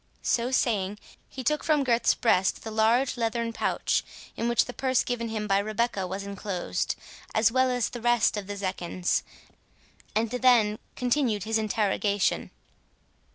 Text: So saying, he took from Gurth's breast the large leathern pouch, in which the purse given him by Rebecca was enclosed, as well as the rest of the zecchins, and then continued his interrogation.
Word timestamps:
So 0.23 0.49
saying, 0.49 0.97
he 1.29 1.43
took 1.43 1.63
from 1.63 1.83
Gurth's 1.83 2.15
breast 2.15 2.63
the 2.63 2.71
large 2.71 3.17
leathern 3.17 3.53
pouch, 3.53 4.03
in 4.35 4.49
which 4.49 4.65
the 4.65 4.73
purse 4.73 5.03
given 5.03 5.29
him 5.29 5.45
by 5.45 5.59
Rebecca 5.59 6.07
was 6.07 6.23
enclosed, 6.23 6.95
as 7.35 7.51
well 7.51 7.69
as 7.69 7.87
the 7.89 8.01
rest 8.01 8.35
of 8.35 8.47
the 8.47 8.57
zecchins, 8.57 9.21
and 10.15 10.31
then 10.31 10.79
continued 10.95 11.43
his 11.43 11.59
interrogation. 11.59 12.49